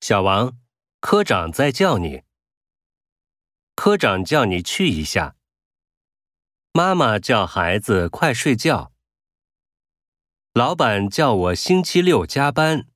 [0.00, 0.58] 小王
[1.00, 2.22] 科长在叫你。
[3.74, 5.36] 科长叫你去一下。
[6.72, 8.92] 妈妈叫孩子快睡觉。
[10.52, 12.86] 老板叫我星期六加班